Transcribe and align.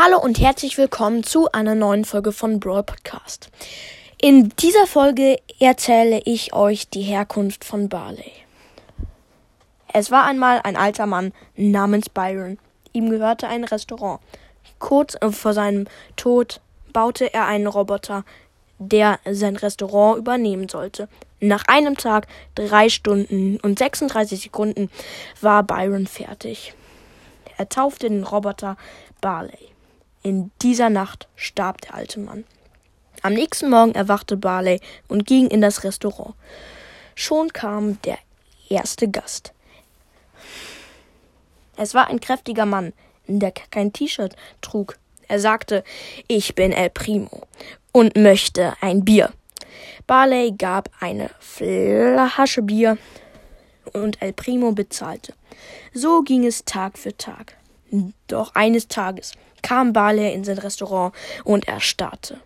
Hallo 0.00 0.20
und 0.20 0.38
herzlich 0.38 0.78
willkommen 0.78 1.24
zu 1.24 1.50
einer 1.50 1.74
neuen 1.74 2.04
Folge 2.04 2.30
von 2.30 2.60
Brawl 2.60 2.84
Podcast. 2.84 3.50
In 4.20 4.50
dieser 4.50 4.86
Folge 4.86 5.38
erzähle 5.58 6.22
ich 6.24 6.52
euch 6.52 6.88
die 6.88 7.02
Herkunft 7.02 7.64
von 7.64 7.88
Barley. 7.88 8.30
Es 9.92 10.12
war 10.12 10.22
einmal 10.22 10.60
ein 10.62 10.76
alter 10.76 11.06
Mann 11.06 11.32
namens 11.56 12.10
Byron. 12.10 12.60
Ihm 12.92 13.10
gehörte 13.10 13.48
ein 13.48 13.64
Restaurant. 13.64 14.20
Kurz 14.78 15.16
vor 15.32 15.52
seinem 15.52 15.88
Tod 16.14 16.60
baute 16.92 17.34
er 17.34 17.46
einen 17.46 17.66
Roboter, 17.66 18.24
der 18.78 19.18
sein 19.28 19.56
Restaurant 19.56 20.16
übernehmen 20.16 20.68
sollte. 20.68 21.08
Nach 21.40 21.64
einem 21.66 21.96
Tag, 21.96 22.28
drei 22.54 22.88
Stunden 22.88 23.58
und 23.62 23.80
36 23.80 24.42
Sekunden 24.42 24.90
war 25.40 25.64
Byron 25.64 26.06
fertig. 26.06 26.72
Er 27.56 27.68
taufte 27.68 28.08
den 28.08 28.22
Roboter 28.22 28.76
Barley. 29.20 29.72
In 30.28 30.50
dieser 30.60 30.90
Nacht 30.90 31.26
starb 31.36 31.80
der 31.80 31.94
alte 31.94 32.20
Mann. 32.20 32.44
Am 33.22 33.32
nächsten 33.32 33.70
Morgen 33.70 33.92
erwachte 33.92 34.36
Barley 34.36 34.78
und 35.08 35.26
ging 35.26 35.46
in 35.46 35.62
das 35.62 35.84
Restaurant. 35.84 36.34
Schon 37.14 37.50
kam 37.54 37.98
der 38.02 38.18
erste 38.68 39.08
Gast. 39.08 39.54
Es 41.78 41.94
war 41.94 42.08
ein 42.08 42.20
kräftiger 42.20 42.66
Mann, 42.66 42.92
der 43.26 43.52
kein 43.52 43.94
T-Shirt 43.94 44.36
trug. 44.60 44.98
Er 45.28 45.40
sagte, 45.40 45.82
ich 46.26 46.54
bin 46.54 46.72
El 46.72 46.90
Primo 46.90 47.46
und 47.92 48.14
möchte 48.14 48.74
ein 48.82 49.06
Bier. 49.06 49.32
Barley 50.06 50.52
gab 50.52 50.90
eine 51.00 51.30
Flasche 51.40 52.60
Bier 52.60 52.98
und 53.94 54.20
El 54.20 54.34
Primo 54.34 54.72
bezahlte. 54.72 55.32
So 55.94 56.20
ging 56.20 56.44
es 56.44 56.66
Tag 56.66 56.98
für 56.98 57.16
Tag. 57.16 57.56
Doch 58.26 58.54
eines 58.54 58.88
Tages 58.88 59.32
kam 59.62 59.92
Barley 59.92 60.32
in 60.32 60.44
sein 60.44 60.58
Restaurant 60.58 61.14
und 61.44 61.68
erstarrte. 61.68 62.40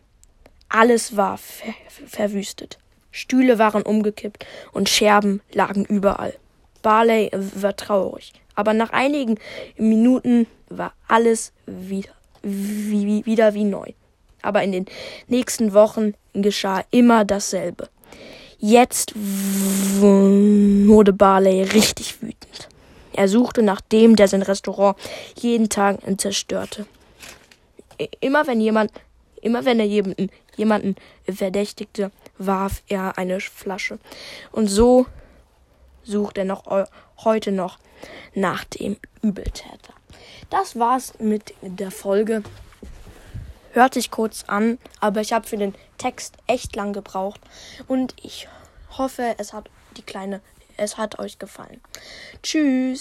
Alles 0.69 1.17
war 1.17 1.39
ver 1.39 1.75
verwüstet. 2.07 2.79
Stühle 3.11 3.59
waren 3.59 3.83
umgekippt 3.83 4.47
und 4.73 4.89
Scherben 4.89 5.43
lagen 5.53 5.85
überall. 5.85 6.35
Barley 6.81 7.31
war 7.33 7.77
traurig, 7.77 8.33
aber 8.55 8.73
nach 8.73 8.91
einigen 8.91 9.39
Minuten 9.77 10.47
war 10.69 10.95
alles 11.09 11.53
wieder 11.67 12.13
wie, 12.43 13.25
wieder 13.25 13.55
wie 13.55 13.65
neu. 13.65 13.93
Aber 14.41 14.63
in 14.63 14.73
den 14.73 14.87
nächsten 15.29 15.73
Wochen 15.75 16.15
geschah 16.33 16.85
immer 16.91 17.25
dasselbe. 17.25 17.89
Jetzt 18.59 19.13
wurde 19.15 21.13
Barley 21.13 21.63
richtig 21.63 22.21
wütend. 22.23 22.32
Er 23.15 23.29
suchte 23.29 23.63
nach 23.63 23.81
dem, 23.81 24.17
der 24.17 24.29
sein 24.29 24.43
Restaurant 24.43 24.97
jeden 25.37 25.69
Tag 25.69 25.99
zerstörte. 26.19 26.87
Immer 28.21 28.47
wenn 28.47 28.61
jemand, 28.61 28.91
immer 29.41 29.65
wenn 29.65 29.79
er 29.79 29.87
jemanden, 29.87 30.31
jemanden 30.57 30.97
verdächtigte, 31.31 32.11
warf 32.39 32.83
er 32.89 33.19
eine 33.19 33.41
Flasche. 33.41 33.99
Und 34.51 34.69
so 34.69 35.07
sucht 36.03 36.39
er 36.39 36.45
noch 36.45 36.65
heute 37.25 37.53
noch 37.53 37.79
nach 38.35 38.65
dem 38.65 38.97
Übeltäter. 39.23 39.95
Das 40.51 40.79
war's 40.79 41.15
mit 41.19 41.55
der 41.63 41.91
Folge. 41.91 42.43
Hört 43.73 43.95
sich 43.95 44.11
kurz 44.11 44.45
an, 44.49 44.79
aber 45.01 45.21
ich 45.23 45.33
habe 45.33 45.47
für 45.47 45.57
den 45.57 45.75
Text 45.97 46.37
echt 46.47 46.77
lang 46.77 46.93
gebraucht 46.93 47.41
und 47.89 48.15
ich 48.23 48.49
hoffe, 48.99 49.35
es 49.39 49.55
hat 49.55 49.71
die 49.97 50.03
kleine, 50.03 50.43
es 50.77 50.99
hat 50.99 51.19
euch 51.19 51.39
gefallen. 51.39 51.81
Tschüss. 52.43 53.01